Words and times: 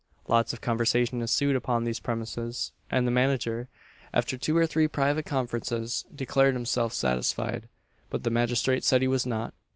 Lots 0.27 0.51
of 0.51 0.61
conversation 0.61 1.21
ensued 1.21 1.55
upon 1.55 1.83
these 1.83 1.99
premises, 1.99 2.71
and 2.89 3.05
the 3.05 3.11
manager, 3.11 3.69
after 4.11 4.35
two 4.35 4.57
or 4.57 4.65
three 4.65 4.87
private 4.87 5.27
conferences, 5.27 6.05
declared 6.15 6.55
himself 6.55 6.91
satisfied, 6.91 7.69
but 8.09 8.23
the 8.23 8.31
magistrate 8.31 8.83
said 8.83 9.03
he 9.03 9.07
was 9.07 9.27
not. 9.27 9.53